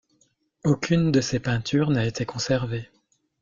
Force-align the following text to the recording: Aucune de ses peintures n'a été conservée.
Aucune 0.63 1.11
de 1.11 1.21
ses 1.21 1.39
peintures 1.39 1.91
n'a 1.91 2.07
été 2.07 2.25
conservée. 2.25 2.89